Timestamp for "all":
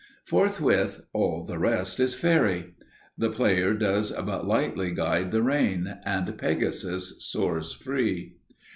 1.13-1.45